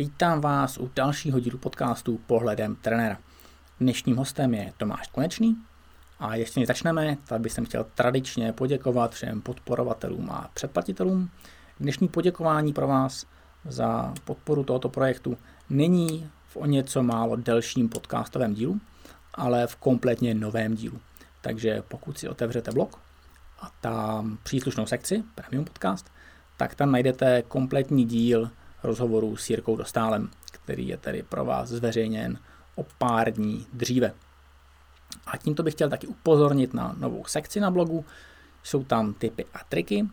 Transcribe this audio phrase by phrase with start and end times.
[0.00, 3.18] Vítám vás u dalšího dílu podcastu Pohledem trenéra.
[3.80, 5.56] Dnešním hostem je Tomáš Konečný
[6.18, 11.30] a ještě než začneme, tak bych chtěl tradičně poděkovat všem podporovatelům a předplatitelům.
[11.80, 13.26] Dnešní poděkování pro vás
[13.64, 15.38] za podporu tohoto projektu
[15.70, 18.80] není v o něco málo delším podcastovém dílu,
[19.34, 21.00] ale v kompletně novém dílu.
[21.40, 23.00] Takže pokud si otevřete blog
[23.60, 26.10] a tam příslušnou sekci, Premium Podcast,
[26.56, 28.50] tak tam najdete kompletní díl
[28.82, 32.38] rozhovoru s Jirkou Dostálem, který je tedy pro vás zveřejněn
[32.74, 34.14] o pár dní dříve.
[35.26, 38.04] A tímto bych chtěl taky upozornit na novou sekci na blogu.
[38.62, 40.06] Jsou tam tipy a triky,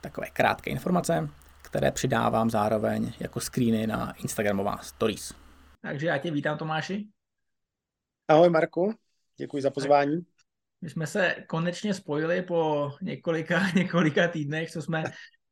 [0.00, 1.28] takové krátké informace,
[1.62, 5.34] které přidávám zároveň jako screeny na Instagramová stories.
[5.80, 7.08] Takže já tě vítám Tomáši.
[8.28, 8.94] Ahoj Marku,
[9.36, 10.26] děkuji za pozvání.
[10.80, 15.04] My jsme se konečně spojili po několika, několika týdnech, co jsme,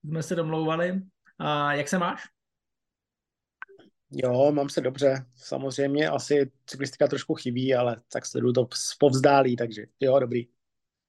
[0.05, 1.02] jsme se domlouvali.
[1.38, 2.22] A jak se máš?
[4.12, 5.26] Jo, mám se dobře.
[5.36, 10.46] Samozřejmě asi cyklistika trošku chybí, ale tak sleduju to povzdálí, takže jo, dobrý.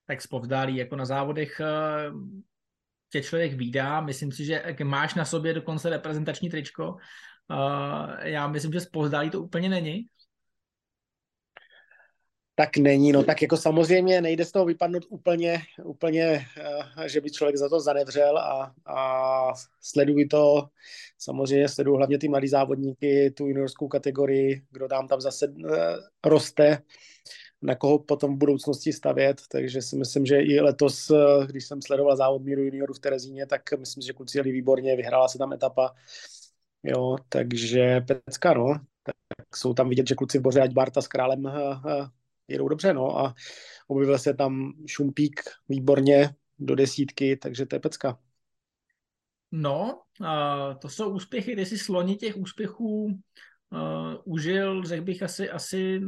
[0.08, 2.12] Tak povzdálí, jako na závodech eh,
[3.10, 4.02] tě člověk výdá.
[4.02, 6.96] Myslím si, že máš na sobě dokonce reprezentační tričko.
[7.52, 10.08] Eh, já myslím, že povzdálí to úplně není
[12.56, 13.12] tak není.
[13.12, 16.46] No tak jako samozřejmě nejde z toho vypadnout úplně, úplně
[16.98, 20.68] eh, že by člověk za to zanevřel a, a sleduji to,
[21.18, 25.76] samozřejmě sleduji hlavně ty mladý závodníky, tu juniorskou kategorii, kdo tam tam zase uh,
[26.26, 26.78] roste,
[27.62, 31.82] na koho potom v budoucnosti stavět, takže si myslím, že i letos, eh, když jsem
[31.82, 35.54] sledoval závod míru juniorů v Terezíně, tak myslím, že kluci jeli výborně, vyhrála se tam
[35.54, 35.94] etapa,
[36.84, 39.16] jo, takže pecka, no, tak
[39.56, 41.48] jsou tam vidět, že kluci v Boře, ať Barta s Králem
[42.48, 43.34] jedou dobře, no a
[43.88, 48.20] objevil se tam Šumpík výborně do desítky, takže to je pecka.
[49.52, 55.50] No, a to jsou úspěchy, ty si sloni těch úspěchů uh, užil, řekl bych asi,
[55.50, 56.02] asi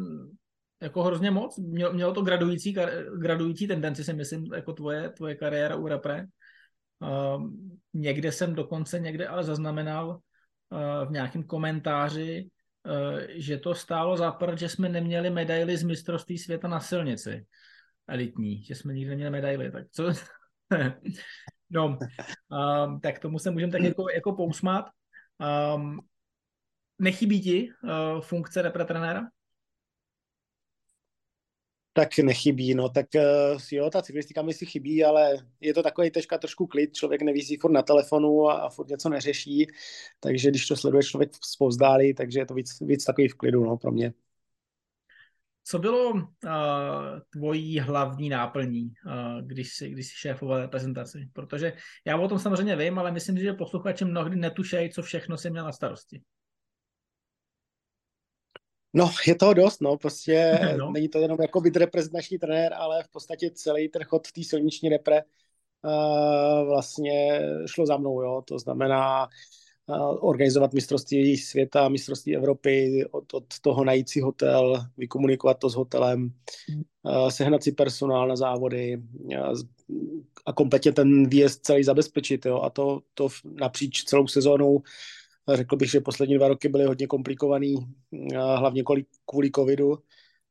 [0.82, 1.58] jako hrozně moc.
[1.58, 2.76] Mělo, mělo to gradující,
[3.18, 6.26] gradující tendenci, si myslím, jako tvoje, tvoje kariéra u repre.
[7.00, 7.50] Uh,
[7.94, 12.50] někde jsem dokonce někde ale zaznamenal uh, v nějakém komentáři,
[13.30, 17.46] že to stálo za prd, že jsme neměli medaily z mistrovství světa na silnici
[18.08, 20.04] elitní, že jsme nikdy neměli medaily, tak co?
[21.70, 24.86] no, um, tak tomu se můžeme tak jako, jako pousmát.
[25.76, 26.00] Um,
[27.00, 29.22] nechybí ti uh, funkce repretrenéra?
[31.96, 36.12] Tak nechybí, no tak uh, jo, ta cyklistika mi si chybí, ale je to takový
[36.12, 39.68] teďka trošku klid, člověk nevízí furt na telefonu a, a furt něco neřeší,
[40.20, 43.78] takže když to sleduje člověk zpovzdálí, takže je to víc, víc takový v klidu, no,
[43.78, 44.14] pro mě.
[45.64, 46.22] Co bylo uh,
[47.30, 51.30] tvojí hlavní náplní, uh, když jsi, když jsi šéfoval reprezentaci?
[51.34, 51.74] Protože
[52.06, 55.66] já o tom samozřejmě vím, ale myslím, že posluchači mnohdy netušejí, co všechno jsi měl
[55.66, 56.22] na starosti.
[58.96, 60.92] No, je toho dost, no, prostě no.
[60.92, 64.90] není to jenom jako být reprezentační trenér, ale v podstatě celý ten chod té silniční
[64.90, 69.28] repre uh, vlastně šlo za mnou, jo, to znamená
[69.88, 75.76] uh, organizovat mistrovství světa, mistrovství Evropy, od, od toho najít si hotel, vykomunikovat to s
[75.76, 76.34] hotelem,
[77.04, 79.60] uh, sehnat si personál na závody uh,
[80.46, 84.82] a kompletně ten výjezd celý zabezpečit, jo, a to, to napříč celou sezónou
[85.54, 87.76] Řekl bych, že poslední dva roky byly hodně komplikovaný,
[88.36, 88.84] hlavně
[89.26, 89.98] kvůli, covidu,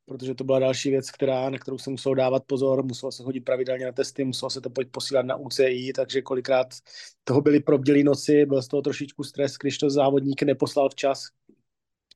[0.07, 3.41] protože to byla další věc, která, na kterou se muselo dávat pozor, muselo se chodit
[3.41, 6.67] pravidelně na testy, muselo se to posílat na UCI, takže kolikrát
[7.25, 11.25] toho byly probdělý noci, byl z toho trošičku stres, když to závodník neposlal včas,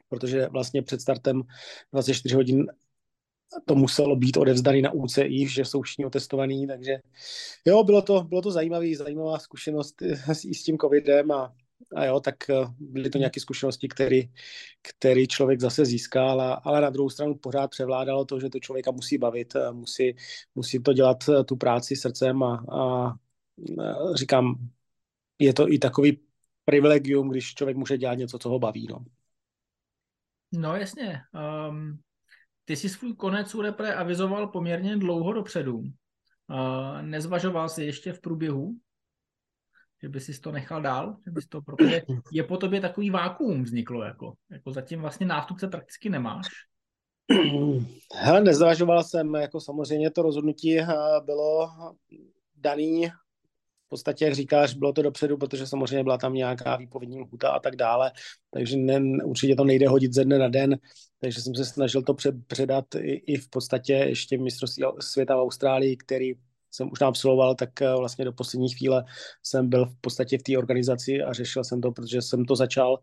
[0.09, 1.43] protože vlastně před startem
[1.93, 2.67] 24 hodin
[3.65, 6.99] to muselo být odevzdaný na UCI, že jsou všichni otestovaní, takže
[7.65, 10.03] jo, bylo to, bylo to zajímavý, zajímavá zkušenost
[10.45, 11.55] i s tím covidem a
[11.97, 14.21] a jo, tak eh, byly to nějaké zkušenosti, které
[14.83, 18.91] který člověk zase získal, a, ale na druhou stranu pořád převládalo to, že to člověka
[18.91, 20.17] musí bavit, eh, musí,
[20.55, 23.15] musí to dělat eh, tu práci srdcem a, a
[24.15, 24.69] říkám,
[25.39, 26.21] je to i takový
[26.65, 28.87] privilegium, když člověk může dělat něco, co ho baví.
[28.91, 29.05] No,
[30.53, 31.21] no jasně.
[31.69, 31.99] Um,
[32.65, 35.79] ty jsi svůj konec u repre avizoval poměrně dlouho dopředu.
[35.79, 38.77] Uh, nezvažoval jsi ještě v průběhu
[40.03, 42.03] že by si to nechal dál, že bys to, protože
[42.33, 46.47] je po tobě takový vákuum vzniklo, jako, jako zatím vlastně nástupce prakticky nemáš.
[48.15, 50.87] Hele, nezvažoval jsem, jako samozřejmě to rozhodnutí eh,
[51.25, 51.71] bylo
[52.57, 53.07] daný
[53.87, 57.59] v podstatě, jak říkáš, bylo to dopředu, protože samozřejmě byla tam nějaká výpovědní lhuta a
[57.59, 58.13] tak dále,
[58.51, 60.79] takže ne, určitě to nejde hodit ze dne na den,
[61.21, 62.15] takže jsem se snažil to
[62.47, 66.35] předat i, i v podstatě ještě mistrovství světa v Austrálii, který
[66.71, 69.05] jsem už absolvoval, tak eh, vlastně do poslední chvíle
[69.43, 72.99] jsem byl v podstatě v té organizaci a řešil jsem to, protože jsem to začal.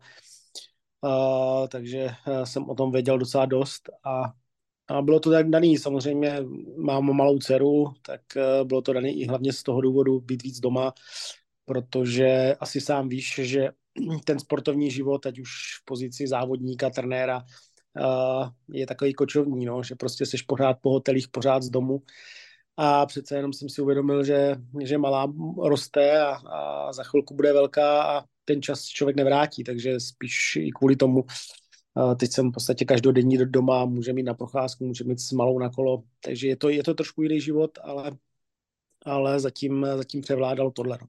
[1.00, 2.08] Uh, takže
[2.44, 4.32] jsem o tom věděl docela dost a,
[4.88, 6.38] a bylo to tak daný, samozřejmě
[6.76, 8.20] mám malou dceru, tak
[8.64, 10.92] bylo to daný i hlavně z toho důvodu být víc doma,
[11.64, 13.68] protože asi sám víš, že
[14.24, 15.50] ten sportovní život, ať už
[15.82, 17.44] v pozici závodníka, trenéra,
[18.68, 22.02] je takový kočovní, no, že prostě seš pořád po hotelích, pořád z domu
[22.76, 27.52] a přece jenom jsem si uvědomil, že, že malá roste a, a za chvilku bude
[27.52, 31.24] velká a ten čas člověk nevrátí, takže spíš i kvůli tomu
[32.16, 35.70] teď jsem v podstatě každodenní doma, může mít na procházku, může mít s malou na
[35.70, 38.12] kolo, takže je to, je to trošku jiný život, ale,
[39.04, 40.98] ale zatím, zatím převládalo tohle.
[41.00, 41.06] No.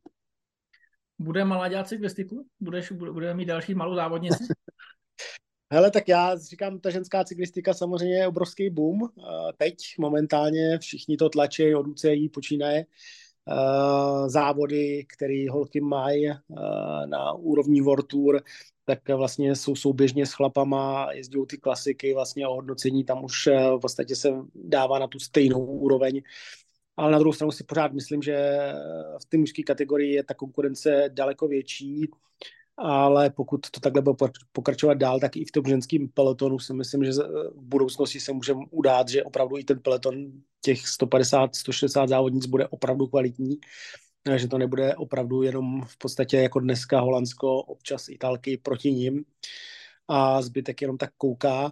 [1.19, 2.47] Bude malá dělat cyklistiku?
[2.59, 4.43] Budeš, bude, bude mít další malou závodnici?
[5.71, 8.99] Hele, tak já říkám, ta ženská cyklistika samozřejmě je obrovský boom.
[9.57, 12.85] Teď momentálně všichni to tlačí, od UCI počínaje
[14.27, 16.29] závody, které holky mají
[17.05, 18.41] na úrovni World Tour,
[18.85, 23.47] tak vlastně jsou souběžně s chlapama, jezdí ty klasiky, vlastně ohodnocení tam už
[23.77, 26.21] v podstatě se dává na tu stejnou úroveň.
[26.97, 28.57] Ale na druhou stranu si pořád myslím, že
[29.21, 32.07] v té mužské kategorii je ta konkurence daleko větší
[32.77, 34.15] ale pokud to takhle bude
[34.51, 37.11] pokračovat dál, tak i v tom ženském pelotonu si myslím, že
[37.55, 40.15] v budoucnosti se můžeme udát, že opravdu i ten peloton
[40.61, 43.57] těch 150-160 závodnic bude opravdu kvalitní,
[44.35, 49.25] že to nebude opravdu jenom v podstatě jako dneska Holandsko, občas Italky proti ním
[50.07, 51.71] a zbytek jenom tak kouká.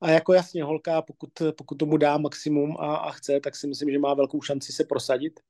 [0.00, 3.90] A jako jasně, holka, pokud, pokud tomu dá maximum a, a chce, tak si myslím,
[3.90, 5.40] že má velkou šanci se prosadit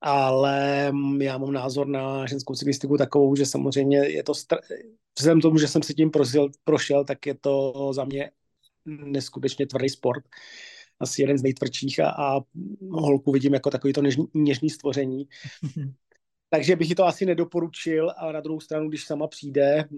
[0.00, 4.58] ale já mám názor na ženskou cyklistiku takovou, že samozřejmě je to, str-
[5.18, 8.30] vzhledem tomu, že jsem si tím prošel, prošel, tak je to za mě
[8.86, 10.24] neskutečně tvrdý sport.
[11.00, 12.40] Asi jeden z nejtvrdších a, a
[12.90, 15.28] holku vidím jako takový to něžný, něžný stvoření.
[16.52, 19.88] Takže bych ji to asi nedoporučil, ale na druhou stranu, když sama přijde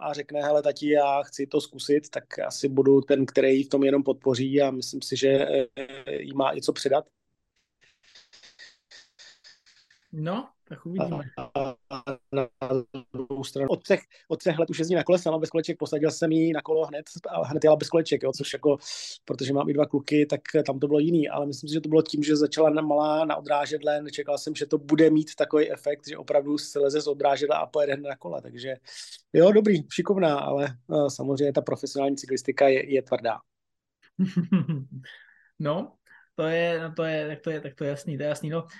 [0.00, 3.68] a řekne, hele tati, já chci to zkusit, tak asi budu ten, který ji v
[3.68, 5.66] tom jenom podpoří a myslím si, že eh,
[6.22, 7.04] jí má i co předat.
[10.12, 11.24] No, tak uvidíme.
[11.54, 11.74] A,
[12.32, 12.48] na
[13.12, 16.10] druhou stranu od třech, od třech let už jezdí na kole sama bez koleček, posadil
[16.10, 18.78] jsem jí na kolo hned a hned jela bez koleček, jo, což jako,
[19.24, 21.88] protože mám i dva kluky, tak tam to bylo jiný, ale myslím si, že to
[21.88, 25.72] bylo tím, že začala na malá na odrážedle, nečekal jsem, že to bude mít takový
[25.72, 28.74] efekt, že opravdu se leze z odrážedla a pojede hned na kole, takže
[29.32, 33.38] jo, dobrý, šikovná, ale no, samozřejmě ta profesionální cyklistika je, je tvrdá.
[35.60, 35.92] No,
[36.38, 38.50] to je, no to je, tak to je, tak to je jasný, to je jasný.
[38.50, 38.70] No, uh,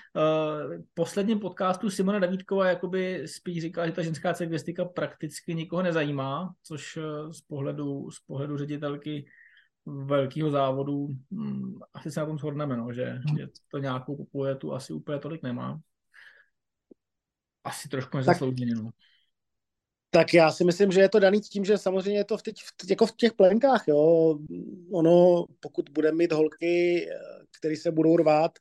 [0.93, 6.97] posledním podcastu Simona Davídková jakoby spíš říkala, že ta ženská cyklistika prakticky nikoho nezajímá, což
[6.97, 9.25] uh, z pohledu, z pohledu ředitelky
[9.85, 14.93] velkého závodu um, asi se na tom shodneme, no, že, že to nějakou popularitu asi
[14.93, 15.79] úplně tolik nemá.
[17.63, 18.89] Asi trošku nezaslouženě, no.
[20.11, 22.55] Tak já si myslím, že je to daný tím, že samozřejmě je to v teď,
[22.89, 24.35] jako v těch plenkách, jo.
[24.91, 27.07] Ono, pokud bude mít holky,
[27.59, 28.51] které se budou rvát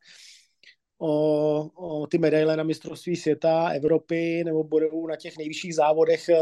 [0.98, 6.38] o, o ty medaile na mistrovství světa, Evropy, nebo budou na těch nejvyšších závodech, eh,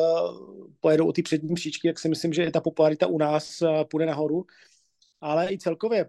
[0.80, 4.06] pojedou o ty přední příčky, tak si myslím, že ta popularita u nás eh, půjde
[4.06, 4.46] nahoru.
[5.20, 6.08] Ale i celkově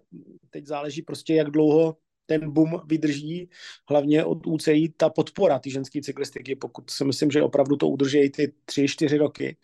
[0.50, 1.96] teď záleží prostě, jak dlouho
[2.28, 3.50] ten boom vydrží,
[3.88, 8.30] hlavně od UCI ta podpora ty ženské cyklistiky, pokud si myslím, že opravdu to udrží
[8.30, 9.56] ty tři, čtyři roky.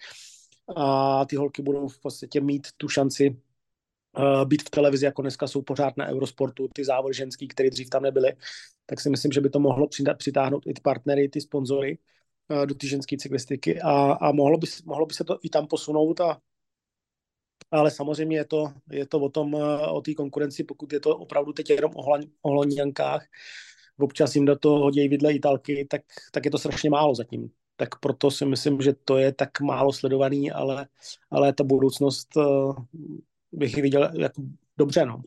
[0.76, 3.36] A ty holky budou v podstatě mít tu šanci
[4.18, 7.90] uh, být v televizi, jako dneska jsou pořád na Eurosportu, ty závody ženský, které dřív
[7.90, 8.32] tam nebyly,
[8.86, 11.98] tak si myslím, že by to mohlo přitáhnout i ty partnery, ty sponzory
[12.48, 13.80] uh, do té ženské cyklistiky.
[13.80, 16.40] A, a mohlo, by, mohlo by se to i tam posunout a
[17.70, 21.16] ale samozřejmě je to, je to o tom, eh, o té konkurenci, pokud je to
[21.16, 21.90] opravdu teď jenom
[22.42, 23.26] o hloniankách,
[23.98, 26.02] občas jim do toho hodí vidle Italky, tak,
[26.32, 27.50] tak je to strašně málo zatím.
[27.76, 30.86] Tak proto si myslím, že to je tak málo sledovaný, ale,
[31.30, 32.76] ale ta budoucnost uh,
[33.52, 34.42] bych ji viděl jako
[34.78, 35.22] dobře, no.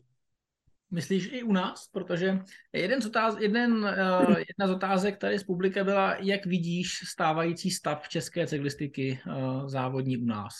[0.90, 1.88] Myslíš i u nás?
[1.92, 2.38] Protože
[2.72, 7.70] jeden z otáz, jeden, uh, jedna z otázek tady z publika byla, jak vidíš stávající
[7.70, 10.54] stav české cyklistiky uh, závodní u nás?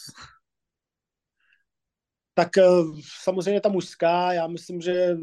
[2.39, 2.63] Tak eh,
[3.23, 5.17] samozřejmě ta mužská, já myslím, že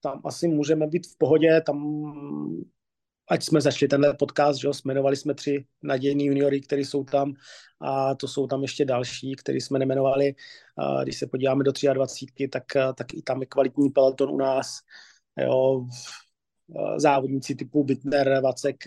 [0.00, 1.78] tam asi můžeme být v pohodě, tam
[3.30, 7.34] ať jsme začali tenhle podcast, že jmenovali jsme tři nadějní juniory, kteří jsou tam
[7.80, 10.34] a to jsou tam ještě další, který jsme nemenovali.
[10.78, 14.36] A když se podíváme do 23, tak, eh, tak i tam je kvalitní peloton u
[14.36, 14.78] nás.
[15.36, 15.86] Jo,
[16.76, 18.84] eh, závodníci typu Bitner, Vacek,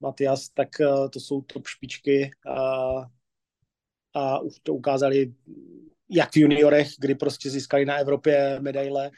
[0.00, 0.68] Matias, tak
[1.12, 2.92] to jsou top špičky a,
[4.14, 5.34] a už to ukázali
[6.12, 9.10] jak v juniorech, kdy prostě získali na Evropě medaile.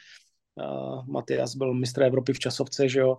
[0.55, 3.17] Uh, Matias byl mistr Evropy v časovce, že jo.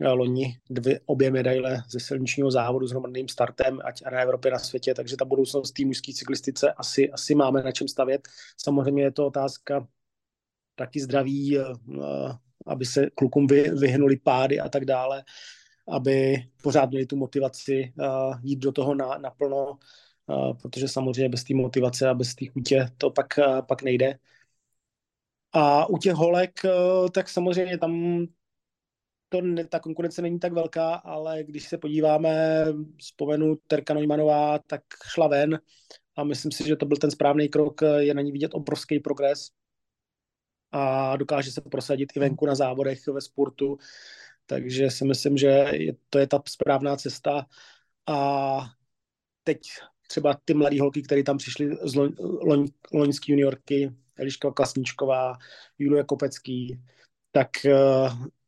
[0.00, 4.94] loni dvě, obě medaile ze silničního závodu s hromadným startem, ať na Evropě, na světě,
[4.94, 8.28] takže ta budoucnost té mužské cyklistice asi, asi máme na čem stavět.
[8.56, 9.86] Samozřejmě je to otázka
[10.74, 11.58] taky zdraví,
[12.66, 15.24] aby se klukům vy, vyhnuli pády a tak dále,
[15.88, 17.92] aby pořád měli tu motivaci
[18.42, 19.78] jít do toho na, naplno,
[20.62, 23.26] protože samozřejmě bez té motivace a bez té chutě to pak,
[23.68, 24.18] pak nejde.
[25.52, 26.60] A u těch holek,
[27.14, 28.26] tak samozřejmě tam
[29.28, 32.64] to ta konkurence není tak velká, ale když se podíváme,
[32.98, 35.60] vzpomenu Terka Neumannová, tak šla ven
[36.16, 39.50] a myslím si, že to byl ten správný krok, je na ní vidět obrovský progres
[40.72, 43.78] a dokáže se prosadit i venku na závodech ve sportu,
[44.46, 47.46] takže si myslím, že je, to je ta správná cesta
[48.06, 48.60] a
[49.44, 49.60] teď
[50.10, 55.38] třeba ty mladé holky, které tam přišly z loň, loň, loňský juniorky, Eliška Klasničková,
[55.78, 56.80] Julia Kopecký,
[57.32, 57.74] tak eh,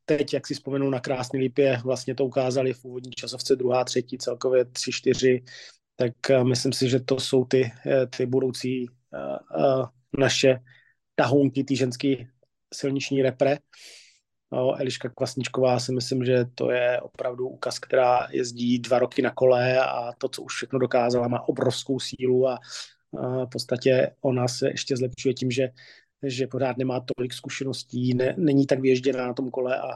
[0.05, 4.19] teď, jak si vzpomenu na krásný lípě, vlastně to ukázali v úvodní časovce druhá, třetí,
[4.19, 5.43] celkově tři, čtyři,
[5.97, 8.87] tak eh, myslím si, že to jsou ty, eh, ty budoucí
[10.19, 10.59] naše
[11.15, 12.29] tahounky, ty ženský
[12.75, 13.59] silniční repre.
[14.53, 19.31] No, Eliška Kvasničková si myslím, že to je opravdu úkaz, která jezdí dva roky na
[19.31, 22.59] kole a to, co už všechno dokázala, má obrovskou sílu a,
[23.19, 25.69] a v podstatě ona se ještě zlepšuje tím, že
[26.23, 29.91] že pořád nemá tolik zkušeností, ne, není tak věžděná na tom kole a,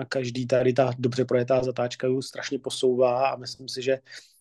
[0.00, 3.98] a každý tady ta dobře projetá zatáčka ju strašně posouvá a myslím si, že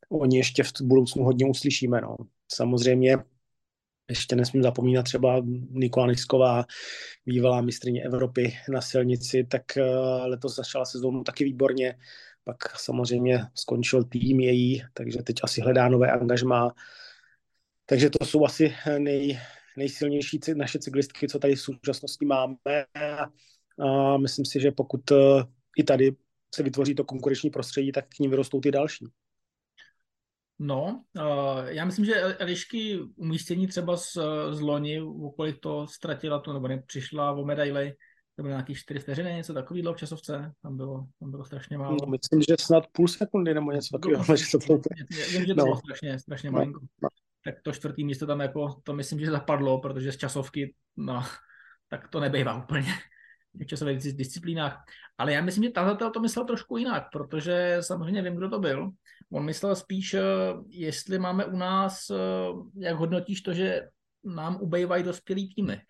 [0.09, 2.01] oni ještě v budoucnu hodně uslyšíme.
[2.01, 2.15] No.
[2.51, 3.17] Samozřejmě
[4.09, 6.65] ještě nesmím zapomínat třeba Nikola Nisková,
[7.25, 9.83] bývalá mistrině Evropy na silnici, tak eh,
[10.25, 11.95] letos začala sezónu taky výborně,
[12.43, 16.73] pak samozřejmě skončil tým její, takže teď asi hledá nové angažmá.
[17.85, 19.39] Takže to jsou asi nej,
[19.77, 22.55] nejsilnější naše cyklistky, co tady v současnosti máme.
[23.79, 25.15] A myslím si, že pokud e,
[25.77, 26.11] i tady
[26.55, 29.05] se vytvoří to konkurenční prostředí, tak k ním vyrostou ty další.
[30.59, 34.17] No, uh, já myslím, že Elišky umístění třeba z,
[34.51, 37.93] z loni, okolik to ztratila to, nebo nepřišla o medaily,
[38.35, 41.97] to bylo nějakých 4 vteřiny, něco takového v časovce, tam bylo, tam bylo strašně málo.
[42.01, 44.23] No, myslím, že snad půl sekundy nebo něco takového.
[44.23, 45.63] Vím, že to no.
[45.63, 46.53] bylo strašně, strašně no.
[46.53, 46.79] malinko.
[47.03, 47.09] No
[47.43, 51.23] tak to čtvrtý místo tam jako, to myslím, že zapadlo, protože z časovky, no,
[51.89, 52.93] tak to nebejvá úplně
[53.53, 54.83] v časových disciplínách.
[55.17, 58.91] Ale já myslím, že tazatel to myslel trošku jinak, protože samozřejmě vím, kdo to byl.
[59.31, 60.21] On myslel spíš, eh,
[60.67, 62.15] jestli máme u nás, eh,
[62.77, 63.81] jak hodnotíš to, že
[64.23, 65.81] nám ubejvají dospělý týmy.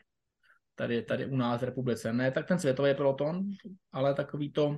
[0.75, 2.13] Tady, tady u nás v republice.
[2.13, 3.43] Ne tak ten světový peloton,
[3.91, 4.77] ale takový to,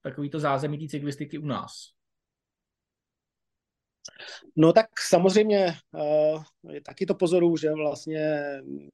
[0.00, 1.72] takový to zázemí té cyklistiky u nás.
[4.56, 6.42] No tak samozřejmě uh,
[6.86, 8.42] taky to pozoru, že vlastně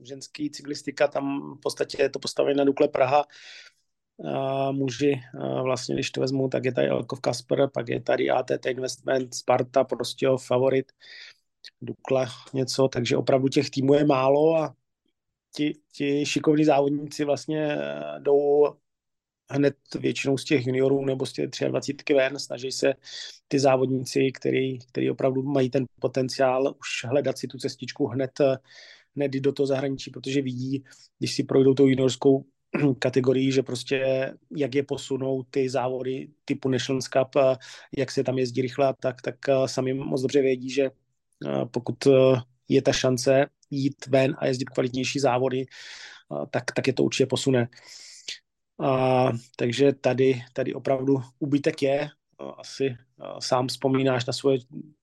[0.00, 3.24] ženský cyklistika tam v podstatě je to postavené na Dukle Praha.
[4.16, 8.30] Uh, muži, uh, vlastně když to vezmu, tak je tady Elkov Kasper, pak je tady
[8.30, 10.92] ATT Investment, Sparta, prostě favorit,
[11.82, 14.74] Dukla něco, takže opravdu těch týmů je málo a
[15.54, 17.76] ti, ti šikovní závodníci vlastně
[18.18, 18.76] jdou
[19.50, 22.94] hned většinou z těch juniorů nebo z těch 23 ven, snaží se
[23.48, 28.30] ty závodníci, který, který opravdu mají ten potenciál, už hledat si tu cestičku hned,
[29.16, 30.84] hned do toho zahraničí, protože vidí,
[31.18, 32.44] když si projdou tou juniorskou
[32.98, 37.28] kategorii, že prostě jak je posunou ty závody typu Nations Cup,
[37.96, 40.90] jak se tam jezdí rychle, tak, tak sami moc dobře vědí, že
[41.70, 41.96] pokud
[42.68, 45.66] je ta šance jít ven a jezdit kvalitnější závody,
[46.50, 47.68] tak, tak je to určitě posune.
[48.82, 52.08] A, takže tady, tady opravdu úbytek je.
[52.58, 52.96] Asi
[53.38, 54.58] sám vzpomínáš na svoje,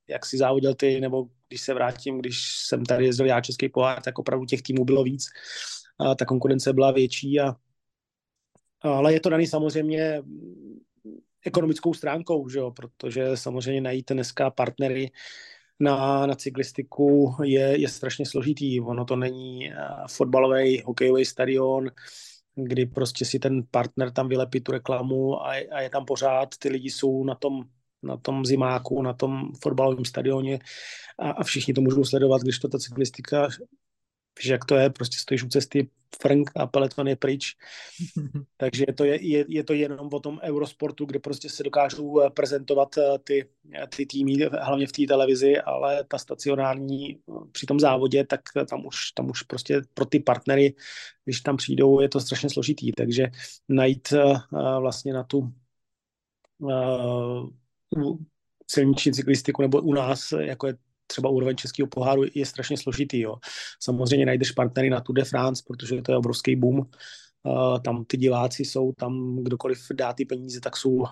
[0.08, 4.02] jak si závodil ty, nebo když se vrátím, když jsem tady jezdil já Český pohár,
[4.02, 5.26] tak opravdu těch týmů bylo víc.
[6.00, 7.40] A ta konkurence byla větší.
[7.40, 7.56] A,
[8.82, 10.24] ale je to daný samozřejmě
[11.46, 12.72] ekonomickou stránkou, že jo?
[12.72, 15.12] protože samozřejmě najít dneska partnery
[15.80, 18.82] na, na cyklistiku je, je strašně složitý.
[18.82, 19.72] Ono to není
[20.10, 21.90] fotbalový, hokejový stadion,
[22.58, 26.70] kdy prostě si ten partner tam vylepí tu reklamu a, a je tam pořád, ty
[26.70, 27.64] lidi jsou na tom,
[28.04, 30.60] na tom zimáku, na tom fotbalovém stadioně
[31.20, 33.48] a, a všichni to můžou sledovat, když to ta cyklistika
[34.38, 35.90] Víš, jak to je, prostě stojíš u cesty,
[36.22, 37.56] Frank a peleton je pryč.
[38.58, 42.22] Takže je to, je, je, je to jenom o tom eurosportu, kde prostě se dokážou
[42.22, 47.20] eh, prezentovat eh, ty, eh, ty týmy, hlavně v té televizi, ale ta stacionární
[47.52, 50.76] při tom závodě, tak tam už, tam už prostě pro ty partnery,
[51.26, 52.92] když tam přijdou, je to strašně složitý.
[52.92, 53.28] Takže
[53.70, 54.14] najít
[54.80, 55.54] vlastně na tu
[58.68, 60.74] silniční cyklistiku nebo u nás, jako je
[61.08, 63.20] třeba úroveň českého poháru je strašně složitý.
[63.20, 63.36] Jo.
[63.82, 66.82] Samozřejmě najdeš partnery na Tour de France, protože to je obrovský boom,
[67.84, 71.04] tam ty diváci jsou, tam kdokoliv dá ty peníze, tak jsou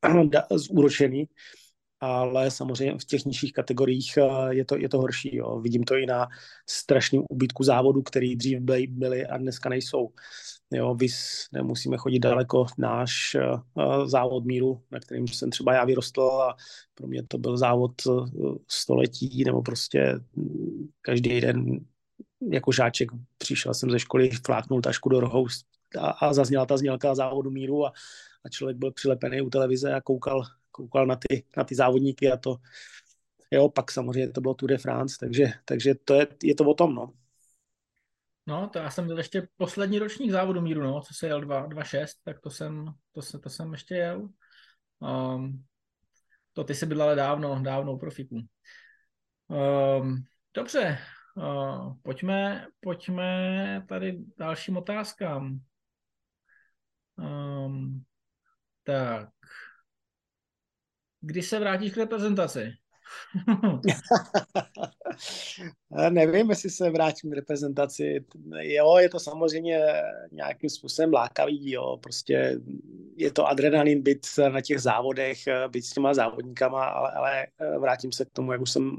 [0.54, 1.28] zúročený
[2.00, 5.36] ale samozřejmě v těch nižších kategoriích eh, je to, je to horší.
[5.36, 5.60] Jo.
[5.60, 6.28] Vidím to i na
[6.68, 10.08] strašném ubytku závodu, který dřív byly a dneska nejsou.
[10.72, 13.36] Jo, vys, nemusíme chodit daleko, náš
[13.74, 16.56] uh, závod míru, na kterým jsem třeba já vyrostl a
[16.94, 21.80] pro mě to byl závod uh, století, nebo prostě mm, každý den
[22.52, 23.08] jako žáček
[23.38, 25.46] přišel jsem ze školy, fláknul tašku do rohou
[25.98, 27.92] a, a zazněla ta znělka závodu míru a,
[28.44, 32.36] a člověk byl přilepený u televize a koukal, koukal na ty, na ty závodníky a
[32.36, 32.56] to,
[33.50, 36.74] jo, pak samozřejmě to bylo Tour de France, takže, takže to je, je to o
[36.74, 37.12] tom, no.
[38.50, 42.06] No, to já jsem byl ještě poslední ročník závodu míru, no, co se jel 2.6,
[42.24, 44.28] tak to jsem, to, se, to jsem ještě jel.
[44.98, 45.64] Um,
[46.52, 48.40] to ty se bydlali dávno, dávno profiku.
[49.48, 50.98] Um, dobře,
[51.34, 55.60] uh, pojďme, pojďme tady dalším otázkám.
[57.16, 58.04] Um,
[58.82, 59.28] tak,
[61.20, 62.72] Kdy se vrátíš k reprezentaci?
[66.10, 68.24] Nevím, jestli se vrátím k reprezentaci.
[68.60, 69.80] Jo, je to samozřejmě
[70.32, 71.96] nějakým způsobem lákavý, jo.
[72.02, 72.60] Prostě
[73.16, 75.38] je to adrenalin být na těch závodech,
[75.68, 77.46] být s těma závodníkama, ale, ale
[77.78, 78.96] vrátím se k tomu, jak už jsem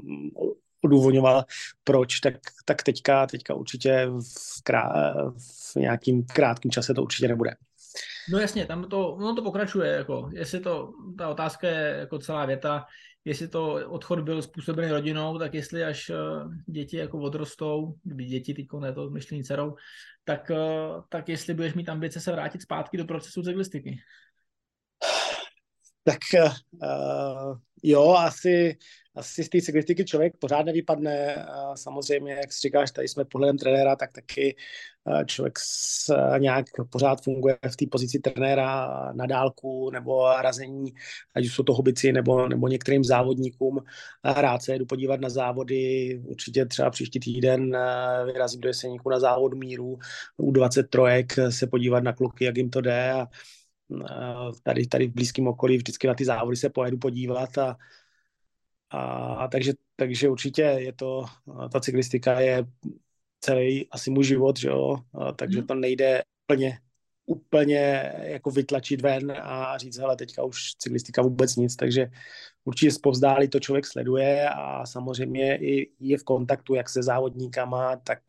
[0.84, 1.44] odůvodňoval,
[1.84, 7.50] proč, tak, tak teďka, teďka určitě v, krá, v nějakým krátkém čase to určitě nebude.
[8.32, 12.46] No jasně, tam to, no to pokračuje, jako, jestli to, ta otázka je jako celá
[12.46, 12.84] věta,
[13.24, 18.54] jestli to odchod byl způsobený rodinou, tak jestli až uh, děti jako odrostou, kdyby děti
[18.54, 19.76] teď ne to myšlení dcerou,
[20.24, 23.98] tak, uh, tak jestli budeš mít ambice se vrátit zpátky do procesu cyklistiky.
[26.04, 28.78] Tak uh, jo, asi,
[29.14, 31.46] asi z té cyklistiky člověk pořád nevypadne.
[31.74, 34.56] Samozřejmě, jak si říkáš, tady jsme pohledem trenéra, tak taky
[35.26, 40.94] člověk s, nějak pořád funguje v té pozici trenéra na dálku nebo razení,
[41.34, 43.78] ať už jsou to hobici nebo, nebo některým závodníkům.
[44.24, 47.76] Rád se jdu podívat na závody, určitě třeba příští týden
[48.26, 49.98] vyrazím do Jeseníku na závod míru
[50.36, 51.00] u 23
[51.50, 53.28] se podívat na kluky, jak jim to jde a
[54.62, 57.76] tady, tady v blízkém okolí vždycky na ty závody se pojedu podívat a,
[58.92, 61.24] a takže, takže určitě je to,
[61.72, 62.64] ta cyklistika je
[63.40, 65.66] celý asi můj život, že jo, a, takže hmm.
[65.66, 66.78] to nejde úplně
[67.26, 72.06] úplně jako vytlačit ven a říct, hele, teďka už cyklistika vůbec nic, takže
[72.64, 78.20] určitě zpovzdálí to člověk sleduje a samozřejmě i je v kontaktu jak se závodníkama, tak,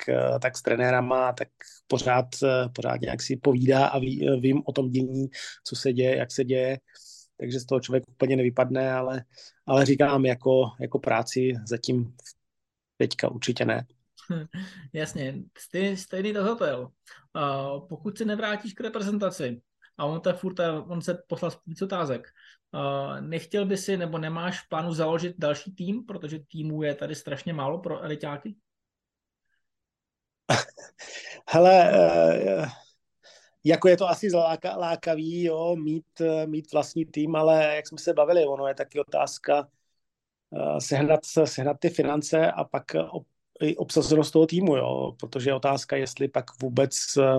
[0.41, 1.47] tak s trenérama, tak
[1.88, 2.26] pořád,
[2.76, 5.28] pořád nějak si povídá a ví, vím o tom dění,
[5.63, 6.78] co se děje, jak se děje,
[7.38, 9.24] takže z toho člověk úplně nevypadne, ale,
[9.65, 12.15] ale říkám, jako, jako práci zatím
[12.98, 13.86] teďka určitě ne.
[14.93, 16.91] Jasně, Stej, stejný to hotel.
[17.36, 19.62] Uh, pokud se nevrátíš k reprezentaci,
[19.98, 22.28] a on, to furt, on se poslal víc otázek,
[22.72, 27.15] uh, nechtěl by si nebo nemáš v plánu založit další tým, protože týmů je tady
[27.15, 28.56] strašně málo pro elitáky?
[31.50, 32.83] Hele, uh,
[33.63, 36.06] jako je to asi láka, lákavý, jo, mít,
[36.45, 39.67] mít vlastní tým, ale jak jsme se bavili, ono je taky otázka
[40.49, 42.84] uh, sehnat, sehnat ty finance a pak
[43.62, 47.38] i obsazenost toho týmu, jo, protože je otázka, jestli pak vůbec uh,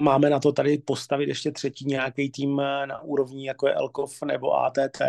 [0.00, 4.22] máme na to tady postavit ještě třetí nějaký tým eh, na úrovni, jako je Elkov
[4.22, 5.02] nebo ATT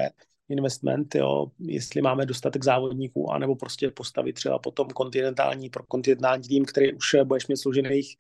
[0.50, 6.66] investment, jo, jestli máme dostatek závodníků, anebo prostě postavit třeba potom kontinentální, pro kontinentální tým,
[6.66, 8.18] který už budeš mít složených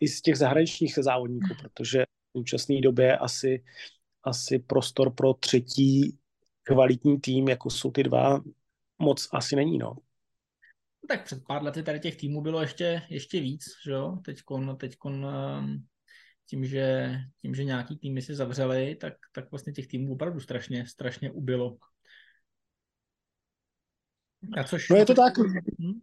[0.00, 3.64] i z těch zahraničních závodníků, protože v současné době asi,
[4.22, 6.18] asi prostor pro třetí
[6.62, 8.40] kvalitní tým, jako jsou ty dva,
[8.98, 9.96] moc asi není, no
[11.10, 14.18] tak před pár lety tady těch týmů bylo ještě, ještě víc, že jo?
[14.24, 15.86] Teďkon, teďkon ehm,
[16.46, 20.86] tím, že, tím, že nějaký týmy si zavřeli, tak, tak vlastně těch týmů opravdu strašně,
[20.86, 21.78] strašně ubylo.
[24.56, 25.38] A což, no je to tak.
[25.80, 26.00] Hm?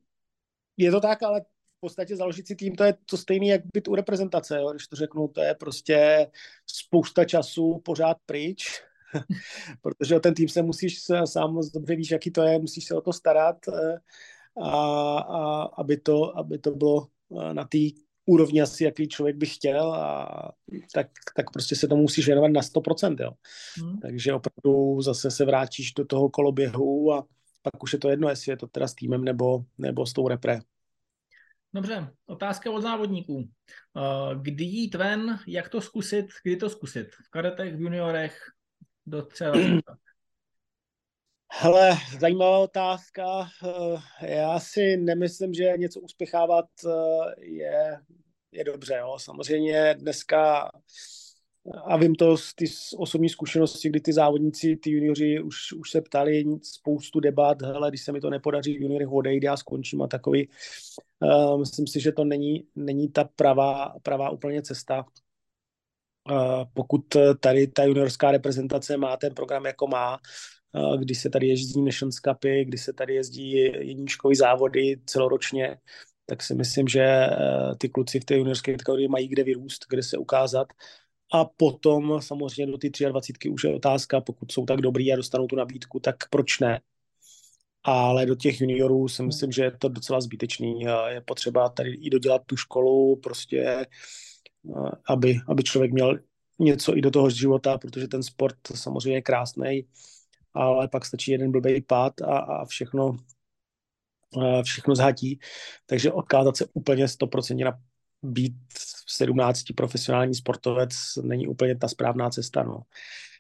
[0.78, 1.42] Je to tak, ale
[1.78, 4.72] v podstatě založit si tým, to je to stejné, jak být u reprezentace, jo?
[4.72, 6.28] když to řeknu, to je prostě
[6.68, 8.66] spousta času pořád pryč,
[9.82, 13.02] protože o ten tým se musíš sám dobře víš, jaký to je, musíš se o
[13.02, 13.98] to starat, eh,
[14.64, 14.72] a,
[15.20, 17.08] a aby, to, aby to bylo
[17.42, 17.78] eh, na té
[18.26, 20.52] úrovni asi, jaký člověk by chtěl a
[20.94, 23.32] tak, tak prostě se tomu musíš věnovat na 100%, jo.
[23.82, 24.00] Hmm.
[24.00, 27.26] Takže opravdu zase se vrátíš do toho koloběhu a
[27.62, 30.28] pak už je to jedno, jestli je to teda s týmem nebo, nebo s tou
[30.28, 30.60] repre.
[31.78, 33.50] Dobře, otázka od závodníků.
[33.98, 37.08] Eh, kdy jít ven, jak to zkusit, kdy to zkusit?
[37.16, 38.42] V karetech, v juniorech,
[39.06, 39.56] do třeba
[41.54, 43.50] Hele, zajímavá otázka.
[44.22, 48.02] Eh, já si nemyslím, že něco uspěchávat eh, je
[48.52, 48.96] je dobře.
[49.00, 49.18] Jo.
[49.20, 50.72] Samozřejmě dneska
[51.74, 52.66] a vím to z ty
[52.98, 58.02] osobní zkušenosti, kdy ty závodníci, ty junioři už, už se ptali spoustu debat, hele, když
[58.02, 60.50] se mi to nepodaří, juniory odejde, já skončím a takový.
[61.20, 65.06] Uh, myslím si, že to není, není ta pravá, pravá úplně cesta.
[66.32, 70.18] Uh, pokud tady ta juniorská reprezentace má ten program, jako má,
[70.72, 75.78] uh, kdy se tady jezdí Nations Cupy, kdy se tady jezdí jedničkové závody celoročně,
[76.26, 77.28] tak si myslím, že
[77.78, 80.68] ty kluci v té juniorské kategorii mají kde vyrůst, kde se ukázat
[81.34, 85.48] a potom samozřejmě do ty 23 už je otázka, pokud jsou tak dobrý a dostanou
[85.48, 86.82] tu nabídku, tak proč ne?
[87.84, 90.82] Ale do těch juniorů si myslím, že je to docela zbytečný.
[91.08, 93.86] Je potřeba tady i dodělat tu školu, prostě,
[95.10, 96.20] aby, aby člověk měl
[96.60, 99.88] něco i do toho života, protože ten sport samozřejmě je krásný,
[100.54, 103.18] ale pak stačí jeden blbý pád a, a všechno,
[104.64, 105.40] všechno zhatí.
[105.86, 107.80] Takže odkázat se úplně 100% na
[108.24, 108.54] být
[109.06, 112.64] v 17 profesionální sportovec není úplně ta správná cesta.
[112.64, 112.82] No.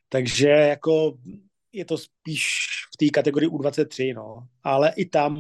[0.09, 1.17] Takže jako
[1.73, 2.47] je to spíš
[2.93, 4.47] v té kategorii U23, no.
[4.63, 5.37] Ale i tam,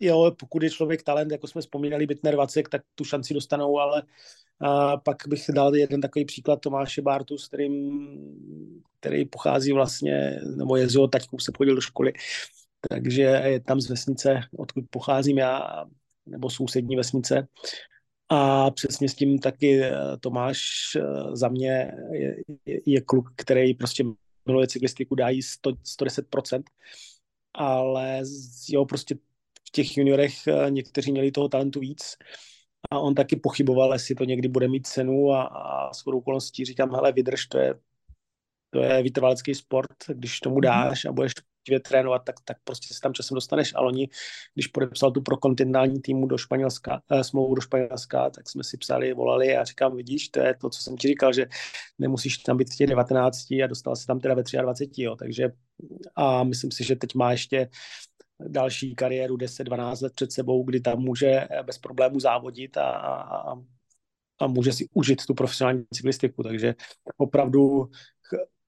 [0.00, 4.02] jo, pokud je člověk talent, jako jsme vzpomínali, Bitner Vacek, tak tu šanci dostanou, ale
[4.60, 8.08] a pak bych dal jeden takový příklad Tomáše Bartu, s kterým,
[9.00, 12.12] který pochází vlastně, nebo je z jeho taťku, se chodil do školy,
[12.88, 15.84] takže je tam z vesnice, odkud pocházím já,
[16.26, 17.48] nebo sousední vesnice
[18.32, 20.60] a přesně s tím taky eh, Tomáš
[20.96, 24.04] eh, za mě je, je, je kluk, který prostě
[24.46, 26.62] miluje cyklistiku, dá jí 100, 110%,
[27.54, 28.22] ale
[28.68, 29.14] jo, prostě
[29.68, 32.16] v těch juniorech eh, někteří měli toho talentu víc
[32.90, 36.90] a on taky pochyboval, jestli to někdy bude mít cenu a, a s okolností říkám,
[36.90, 37.74] hele, vydrž, to je,
[38.70, 40.62] to je vytrvalecký sport, když tomu mhm.
[40.62, 43.74] dáš a budeš poctivě trénovat, tak, tak prostě se tam časem dostaneš.
[43.74, 44.08] A oni,
[44.54, 48.76] když podepsal tu pro kontinentální týmu do Španělska, eh, smlouvu do Španělska, tak jsme si
[48.76, 51.46] psali, volali a říkám, vidíš, to je to, co jsem ti říkal, že
[51.98, 55.16] nemusíš tam být v těch 19 a dostal se tam teda ve 23, jo.
[55.16, 55.52] takže
[56.16, 57.68] a myslím si, že teď má ještě
[58.48, 63.54] další kariéru 10-12 let před sebou, kdy tam může bez problémů závodit a, a,
[64.40, 66.74] a může si užít tu profesionální cyklistiku, takže
[67.16, 67.90] opravdu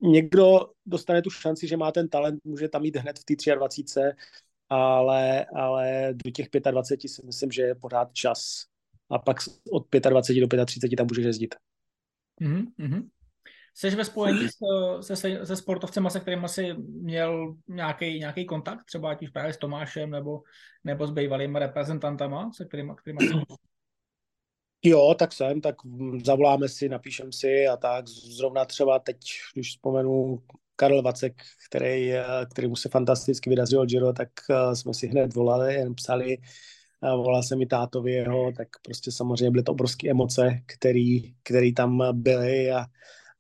[0.05, 4.01] někdo dostane tu šanci, že má ten talent, může tam jít hned v té 23,
[4.69, 8.65] ale, ale do těch 25 si myslím, že je pořád čas.
[9.11, 9.37] A pak
[9.71, 11.55] od 25 do 35 tam můžeš jezdit.
[12.41, 13.09] Mm-hmm.
[13.75, 14.49] Jsi ve spojení
[15.01, 19.57] se, se, se sportovcem, se kterým asi měl nějaký, kontakt, třeba ať už právě s
[19.57, 20.43] Tomášem nebo,
[20.85, 23.19] nebo s bývalými reprezentantama, se kterými, kterými
[24.87, 25.77] Jo, tak jsem, tak
[26.25, 28.09] zavoláme si, napíšem si a tak.
[28.09, 29.17] Zrovna třeba teď,
[29.55, 30.43] když vzpomenu
[30.77, 32.13] Karel Vacek, který,
[32.51, 36.39] který mu se fantasticky vydařilo Giro, tak eh, jsme si hned volali, jen psali,
[37.03, 42.03] volal se mi tátovi jeho, tak prostě samozřejmě byly to obrovské emoce, který, který tam
[42.23, 42.87] byly a,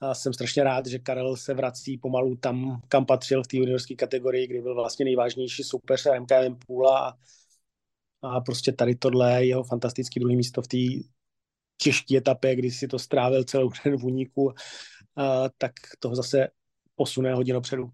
[0.00, 3.94] a jsem strašně rád, že Karel se vrací pomalu tam, kam patřil v té juniorské
[3.94, 7.14] kategorii, kdy byl vlastně nejvážnější soupeř MKM Půla a,
[8.22, 10.78] a prostě tady tohle jeho fantastický druhý místo v té
[11.76, 14.54] těžké etapě, kdy si to strávil celou den v úniku,
[15.58, 16.48] tak to zase
[16.94, 17.90] posune hodně dopředu.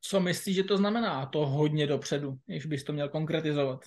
[0.00, 3.80] Co myslíš, že to znamená, to hodně dopředu, když bys to měl konkretizovat?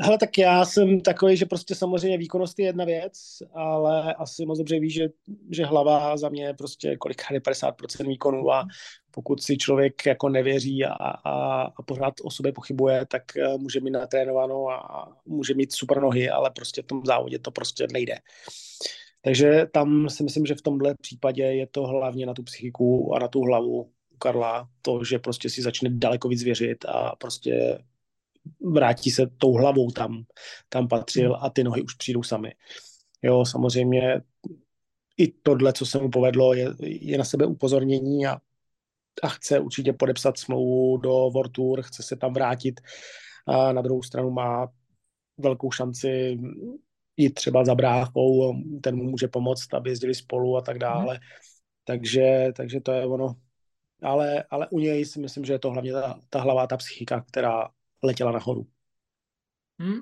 [0.00, 3.12] Hele, tak já jsem takový, že prostě samozřejmě výkonnost je jedna věc,
[3.54, 5.08] ale asi moc dobře víš, že,
[5.50, 8.66] že hlava za mě je prostě kolik 50% výkonu a
[9.10, 13.80] pokud si člověk jako nevěří a, a, a pořád o sobě pochybuje, tak eh, může
[13.80, 18.14] mít natrénováno a může mít super nohy, ale prostě v tom závodě to prostě nejde.
[19.22, 23.18] Takže tam si myslím, že v tomhle případě je to hlavně na tu psychiku a
[23.18, 27.78] na tu hlavu Karla, to, že prostě si začne daleko víc věřit a prostě
[28.60, 30.24] vrátí se tou hlavou tam,
[30.68, 32.54] tam patřil a ty nohy už přijdou sami.
[33.22, 34.20] Jo, samozřejmě
[35.18, 38.38] i tohle, co se mu povedlo, je, je na sebe upozornění a,
[39.22, 42.80] a chce určitě podepsat smlouvu do World Tour, chce se tam vrátit
[43.46, 44.68] a na druhou stranu má
[45.38, 46.38] velkou šanci
[47.16, 51.14] jít třeba za bráchou, ten mu může pomoct, aby jezdili spolu a tak dále.
[51.14, 51.20] Mm.
[51.84, 53.34] Takže, takže to je ono.
[54.02, 57.20] Ale, ale u něj si myslím, že je to hlavně ta, ta hlava, ta psychika,
[57.20, 57.68] která
[58.02, 58.66] letěla nahoru.
[59.80, 60.00] Hmm.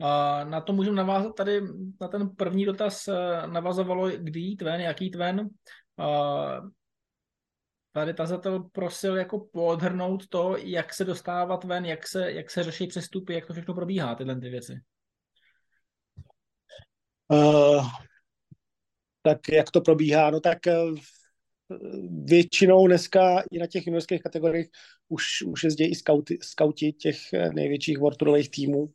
[0.00, 1.60] A na to můžeme navázat tady,
[2.00, 5.48] na ten první dotaz eh, navazovalo, kdy jít ven, jaký ven.
[5.98, 6.06] A
[7.92, 12.86] tady tazatel prosil jako podhrnout to, jak se dostávat ven, jak se, jak se řeší
[12.86, 14.80] přestupy, jak to všechno probíhá, tyhle ty věci.
[17.28, 17.86] Uh,
[19.22, 20.30] tak jak to probíhá?
[20.30, 20.98] No tak uh,
[22.24, 24.68] většinou dneska i na těch juniorských kategoriích
[25.08, 27.18] už, už jezdí i scouti, scouti těch
[27.54, 28.92] největších worldtourových týmů,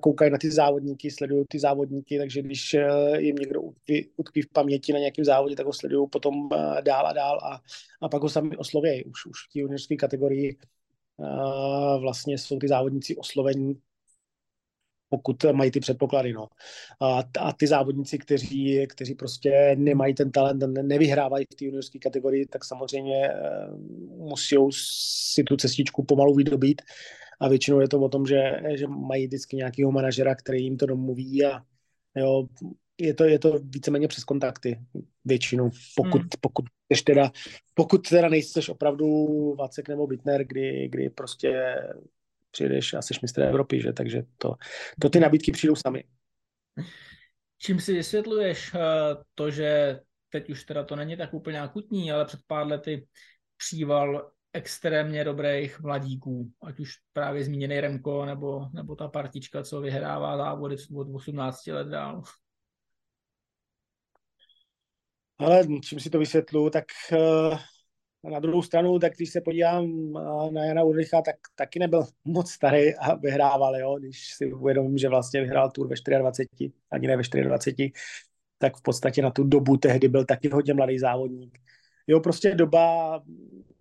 [0.00, 2.76] koukají na ty závodníky, sledují ty závodníky, takže když
[3.16, 3.62] jim někdo
[4.16, 6.48] utkví, v paměti na nějakém závodě, tak ho sledují potom
[6.80, 7.60] dál a dál a,
[8.00, 9.04] a pak ho sami oslovějí.
[9.04, 10.56] Už, už v té juniorské kategorii
[12.00, 13.80] vlastně jsou ty závodníci oslovení
[15.08, 16.32] pokud mají ty předpoklady.
[16.32, 16.48] No.
[17.00, 22.46] A, a ty závodníci, kteří, kteří prostě nemají ten talent, nevyhrávají v té juniorské kategorii,
[22.46, 23.78] tak samozřejmě uh,
[24.28, 24.56] musí
[25.34, 26.82] si tu cestičku pomalu vydobít.
[27.40, 30.86] A většinou je to o tom, že, že mají vždycky nějakého manažera, který jim to
[30.86, 31.62] domluví a
[32.16, 32.46] jo,
[33.00, 34.80] je to, je to víceméně přes kontakty
[35.24, 36.28] většinou, pokud, hmm.
[36.40, 36.64] pokud,
[37.04, 37.30] teda,
[37.74, 39.06] pokud teda nejseš opravdu
[39.58, 41.76] Vacek nebo Bitner, kdy, kdy prostě
[42.50, 43.92] přijedeš a jsi mistr Evropy, že?
[43.92, 44.54] takže to,
[45.00, 46.04] to ty nabídky přijdou sami.
[47.58, 48.80] Čím si vysvětluješ uh,
[49.34, 53.06] to, že teď už teda to není tak úplně akutní, ale před pár lety
[53.56, 60.36] příval extrémně dobrých mladíků, ať už právě zmíněný Remko, nebo, nebo ta partička, co vyhrává
[60.36, 62.22] závody od 18 let dál.
[65.38, 67.58] Ale čím si to vysvětlu, tak uh,
[68.24, 70.12] na druhou stranu, tak když se podívám
[70.50, 73.98] na Jana Urlicha, tak taky nebyl moc starý a vyhrával, jo?
[73.98, 77.92] když si uvědomím, že vlastně vyhrál Tour ve 24, ani ne ve 24,
[78.58, 81.58] tak v podstatě na tu dobu tehdy byl taky hodně mladý závodník.
[82.06, 83.22] Jo, prostě doba,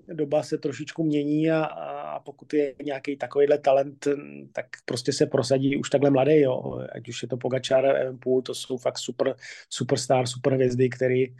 [0.07, 4.07] doba se trošičku mění a, a pokud je nějaký takovýhle talent,
[4.51, 6.85] tak prostě se prosadí už takhle mladý, jo.
[6.95, 9.35] Ať už je to Pogačar, Půl, to jsou fakt super,
[9.69, 11.35] superstar, super hvězdy, který,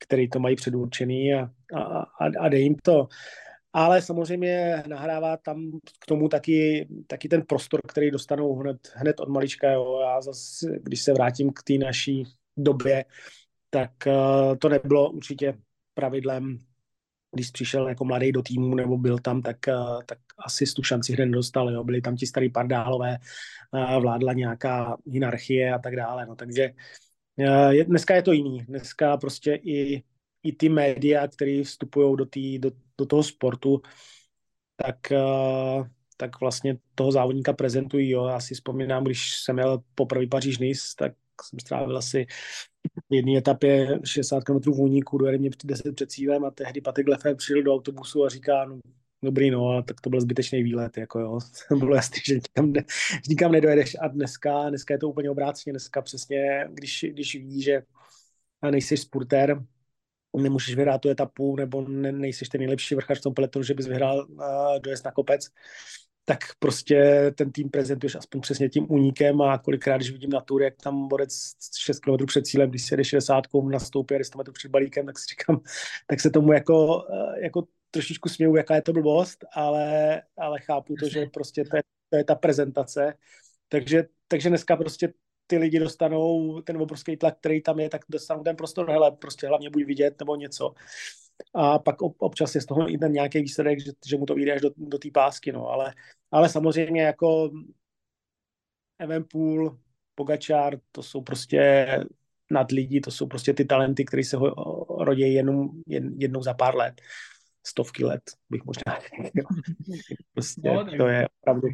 [0.00, 1.50] který to mají předurčený a,
[2.20, 3.08] a, a, dej jim to.
[3.72, 9.28] Ale samozřejmě nahrává tam k tomu taky, taky ten prostor, který dostanou hned, hned od
[9.28, 9.70] malička.
[9.70, 10.00] Jo.
[10.00, 12.24] Já zase, když se vrátím k té naší
[12.56, 13.04] době,
[13.70, 15.58] tak uh, to nebylo určitě
[15.94, 16.58] pravidlem,
[17.34, 21.12] když přišel jako mladý do týmu nebo byl tam, tak, uh, tak asi tu šanci
[21.12, 21.70] hned nedostal.
[21.70, 21.84] Jo.
[21.84, 23.18] Byli tam ti starý pardálové,
[23.72, 26.26] uh, vládla nějaká hierarchie a tak dále.
[26.26, 26.36] No.
[26.36, 27.09] Takže Eh,
[27.70, 28.64] je, dneska je to jiný.
[28.64, 30.02] Dneska prostě i,
[30.42, 33.82] i ty média, které vstupují do, tý, do, do toho sportu,
[34.76, 38.10] tak, uh, tak vlastně toho závodníka prezentují.
[38.10, 38.26] Jo.
[38.26, 42.26] Já si vzpomínám, když jsem měl poprvé paříž nice tak jsem strávil asi
[43.10, 47.08] v jedné etapě 60 km v úniku, dojeli mě 10 před cílem a tehdy Patrik
[47.08, 48.80] Lefebvre přijel do autobusu a říká, no,
[49.22, 51.38] dobrý, no, a tak to byl zbytečný výlet, jako jo.
[51.78, 52.84] Bylo jasný, že nikam, ne,
[53.28, 53.96] nikam nedojedeš.
[54.00, 57.82] A dneska, dneska je to úplně obráceně, dneska přesně, když, když vidíš, že
[58.70, 59.62] nejsi spurtér,
[60.36, 63.86] nemůžeš vyhrát tu etapu, nebo ne, nejsiš ten nejlepší vrchař v tom peletonu, že bys
[63.86, 64.44] vyhrál uh,
[64.82, 65.48] dojezd na kopec,
[66.24, 69.42] tak prostě ten tým prezentuješ aspoň přesně tím únikem.
[69.42, 71.32] A kolikrát, když vidím na tur, jak tam borec
[71.78, 75.18] 6 km před cílem, když se jede 60, nastoupí a 100 metrů před balíkem, tak
[75.18, 75.60] si říkám,
[76.06, 77.04] tak se tomu jako,
[77.42, 81.82] jako trošičku směju, jaká je to blbost, ale, ale chápu to, že prostě to je,
[82.08, 83.14] to je ta prezentace.
[83.68, 85.12] Takže, takže dneska prostě
[85.46, 89.46] ty lidi dostanou ten obrovský tlak, který tam je, tak dostanou ten prostor, hele, prostě
[89.46, 90.74] hlavně buď vidět nebo něco.
[91.54, 94.52] A pak občas je z toho i ten nějaký výsledek, že, že mu to vyjde
[94.52, 95.94] až do, do té pásky, no, ale,
[96.30, 97.50] ale samozřejmě jako
[98.98, 99.78] Evenpool,
[100.14, 101.86] Pogačár, to jsou prostě
[102.50, 104.54] nad lidi, to jsou prostě ty talenty, které se ho,
[105.04, 107.00] rodí jenom jen, jednou za pár let
[107.66, 108.98] stovky let, bych možná
[110.32, 111.68] prostě no, to je opravdu.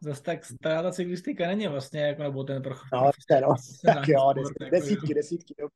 [0.00, 2.74] Zase tak stará ta cyklistika není vlastně, jako, nebo ten pro...
[2.92, 3.54] No, prostě, no,
[3.94, 5.68] tak jo, desítky, jako, desítky, desítky, jo.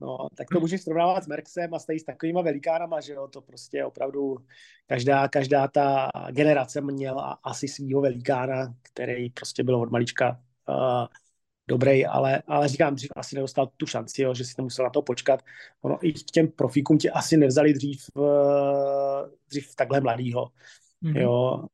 [0.00, 3.84] No, tak to můžeš srovnávat s Merksem a s takovýma velikánama, že jo, to prostě
[3.84, 4.36] opravdu
[4.86, 11.06] každá, každá ta generace měla asi svýho velikána, který prostě byl od malička uh,
[11.68, 14.90] dobrý, ale, ale říkám, dřív asi nedostal tu šanci, jo, že si to musel na
[14.90, 15.42] to počkat.
[15.82, 18.24] Ono i k těm profíkům tě asi nevzali dřív, uh,
[19.50, 20.48] dřív takhle mladýho.
[21.04, 21.20] Mm-hmm.
[21.20, 21.64] Jo.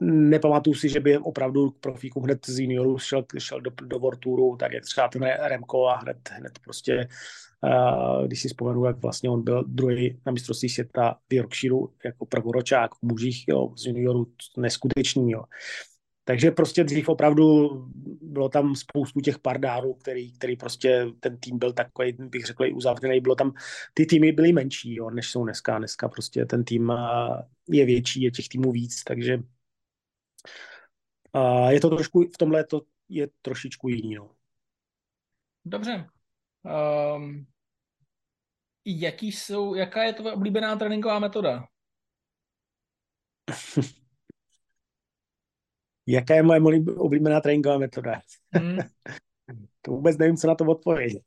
[0.00, 4.20] Nepamatuju si, že by opravdu k profíkům hned z juniorů šel, šel do, do World
[4.20, 7.08] Touru, tak jak třeba ten Remko a hned, hned prostě,
[7.64, 12.26] uh, když si vzpomenu, jak vlastně on byl druhý na mistrovství světa v Yorkshireu jako
[12.26, 15.44] prvoročák v mužích, jo, z juniorů neskutečný, jo.
[16.28, 17.68] Takže prostě dřív opravdu
[18.22, 22.72] bylo tam spoustu těch pardárů, který, který prostě ten tým byl takový, bych řekl, i
[22.72, 23.20] uzavřený.
[23.20, 23.52] Bylo tam,
[23.94, 25.78] ty týmy byly menší, jo, než jsou dneska.
[25.78, 26.92] Dneska prostě ten tým
[27.68, 29.42] je větší, je těch týmů víc, takže
[31.32, 34.30] a je to trošku, v tomhle to je trošičku jiný, no.
[35.64, 36.06] Dobře.
[37.16, 37.46] Um,
[38.84, 41.64] jaký jsou, jaká je tvoje oblíbená tréninková metoda?
[46.10, 46.60] Jaká je moje
[46.96, 48.20] oblíbená tréninková metoda?
[48.52, 48.78] Hmm.
[49.82, 51.22] to vůbec nevím, co na to odpovědět.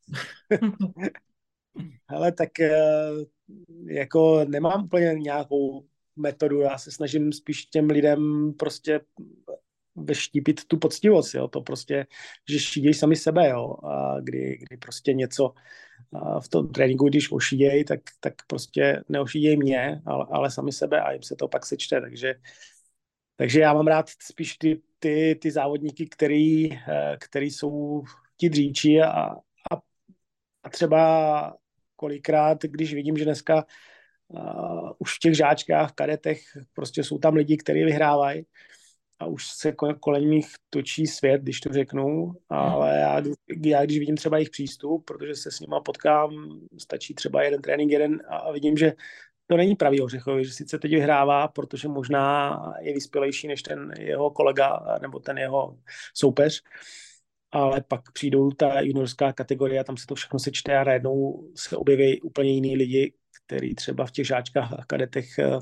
[2.08, 2.80] Ale tak eh,
[3.86, 9.00] jako nemám úplně nějakou metodu, já se snažím spíš těm lidem prostě
[9.96, 12.08] veštípit tu poctivost, jo, to prostě,
[12.50, 15.54] že šídějí sami sebe, jo, a kdy, kdy prostě něco
[16.39, 21.12] v tom tréninku, když ošídějí, tak, tak prostě neošídějí mě, ale, ale sami sebe a
[21.12, 22.36] jim se to pak sečte, takže
[23.41, 28.04] takže já mám rád spíš ty, ty, ty závodníky, který, eh, který jsou
[28.38, 29.21] ti dříči a,
[29.71, 29.75] a,
[30.63, 31.54] a třeba
[31.95, 33.65] kolikrát, když vidím, že dneska
[34.27, 36.41] uh, už v těch žáčkách, v kadetech,
[36.73, 38.45] prostě jsou tam lidi, kteří vyhrávají
[39.19, 43.21] a už se kolem nich točí svět, když to řeknu, ale já,
[43.65, 47.91] já když vidím třeba jejich přístup, protože se s nima potkám, stačí třeba jeden trénink,
[47.91, 48.93] jeden a vidím, že
[49.52, 54.30] to není pravý Ořechový, že sice teď vyhrává, protože možná je vyspělejší než ten jeho
[54.30, 55.78] kolega nebo ten jeho
[56.14, 56.64] soupeř,
[57.52, 61.78] ale pak přijdou ta juniorská kategorie a tam se to všechno sečte a najednou se
[61.78, 63.14] objeví úplně jiný lidi,
[63.46, 65.60] kteří třeba v těch žáčkách a kadetech eh,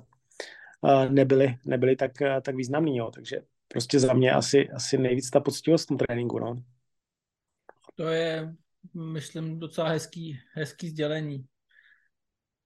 [0.88, 2.98] eh, nebyli, nebyli tak, eh, tak významní.
[2.98, 3.12] Jo.
[3.12, 6.40] Takže prostě za mě asi, asi nejvíc ta poctivost v tom tréninku.
[6.40, 6.64] No.
[7.96, 8.56] To je,
[8.94, 11.49] myslím, docela hezký, hezký sdělení.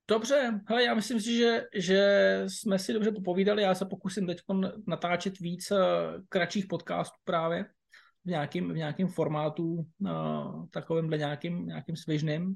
[0.07, 3.63] Dobře, hele, já myslím si, že, že jsme si dobře popovídali.
[3.63, 4.41] Já se pokusím teď
[4.87, 5.71] natáčet víc
[6.29, 7.65] kratších podcastů právě
[8.25, 12.55] v nějakém, v nějakém formátu, uh, takovýmhle nějakým, nějakým svižným.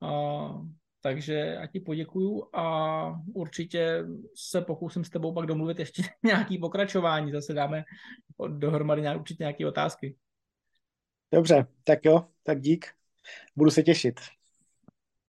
[0.00, 0.66] Uh,
[1.00, 4.04] takže já ti poděkuju a určitě
[4.36, 7.32] se pokusím s tebou pak domluvit ještě nějaký pokračování.
[7.32, 7.84] Zase dáme
[8.48, 10.16] dohromady nějak, určitě nějaké otázky.
[11.34, 12.86] Dobře, tak jo, tak dík.
[13.56, 14.20] Budu se těšit.